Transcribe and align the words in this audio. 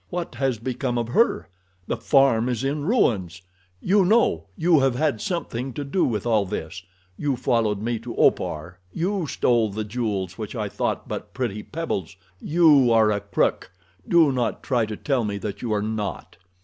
"What 0.09 0.33
has 0.33 0.57
become 0.57 0.97
of 0.97 1.09
her? 1.09 1.47
The 1.85 1.95
farm 1.95 2.49
is 2.49 2.63
in 2.63 2.85
ruins. 2.85 3.43
You 3.79 4.03
know. 4.03 4.47
You 4.57 4.79
have 4.79 4.95
had 4.95 5.21
something 5.21 5.73
to 5.73 5.83
do 5.83 6.03
with 6.05 6.25
all 6.25 6.43
this. 6.43 6.81
You 7.17 7.35
followed 7.35 7.83
me 7.83 7.99
to 7.99 8.15
Opar, 8.15 8.79
you 8.91 9.27
stole 9.27 9.69
the 9.69 9.83
jewels 9.83 10.39
which 10.39 10.55
I 10.55 10.69
thought 10.69 11.07
but 11.07 11.35
pretty 11.35 11.61
pebbles. 11.61 12.15
You 12.39 12.91
are 12.91 13.11
a 13.11 13.19
crook! 13.19 13.71
Do 14.07 14.31
not 14.31 14.63
try 14.63 14.87
to 14.87 14.97
tell 14.97 15.23
me 15.23 15.37
that 15.37 15.61
you 15.61 15.71
are 15.71 15.83
not." 15.83 16.37